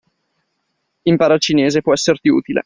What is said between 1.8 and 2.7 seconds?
può esserti utile.